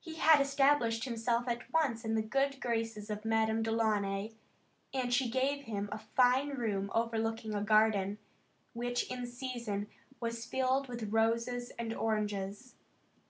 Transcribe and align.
He 0.00 0.14
had 0.14 0.40
established 0.40 1.04
himself 1.04 1.46
at 1.46 1.70
once 1.70 2.02
in 2.02 2.14
the 2.14 2.22
good 2.22 2.62
graces 2.62 3.10
of 3.10 3.26
Madame 3.26 3.62
Delaunay 3.62 4.30
and 4.94 5.12
she 5.12 5.28
gave 5.28 5.64
him 5.64 5.90
a 5.92 5.98
fine 5.98 6.48
room 6.54 6.90
overlooking 6.94 7.54
a 7.54 7.60
garden, 7.60 8.16
which 8.72 9.02
in 9.10 9.26
season 9.26 9.88
was 10.18 10.46
filled 10.46 10.88
with 10.88 11.12
roses 11.12 11.72
and 11.78 11.92
oranges. 11.92 12.74